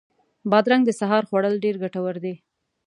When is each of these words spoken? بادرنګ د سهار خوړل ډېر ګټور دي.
بادرنګ 0.51 0.83
د 0.85 0.91
سهار 0.99 1.23
خوړل 1.29 1.55
ډېر 1.63 1.75
ګټور 1.83 2.15
دي. 2.23 2.33